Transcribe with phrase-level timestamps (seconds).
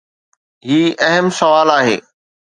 [0.65, 1.97] هي اهم سوال آهي.